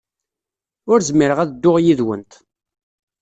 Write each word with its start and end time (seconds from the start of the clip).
Ur 0.91 0.99
zmireɣ 1.09 1.37
ad 1.41 1.49
dduɣ 1.51 1.77
yid-went. 1.85 2.33